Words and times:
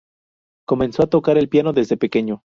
Comenzó 0.65 1.03
a 1.03 1.09
tocar 1.11 1.37
el 1.37 1.47
piano 1.47 1.73
desde 1.73 1.95
pequeño. 1.95 2.41